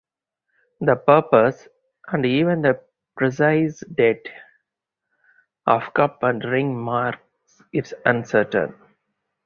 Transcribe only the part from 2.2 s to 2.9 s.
even the